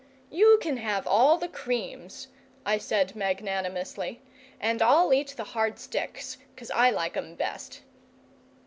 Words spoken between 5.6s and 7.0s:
sticks, 'cos I